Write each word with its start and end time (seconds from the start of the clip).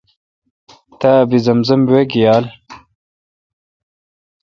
تا 0.99 1.09
آب 1.21 1.29
زمزم 1.45 1.81
وئ 1.89 2.03
گیال۔ 2.11 2.45